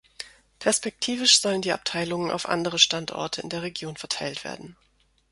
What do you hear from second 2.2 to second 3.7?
auf andere Standorte in der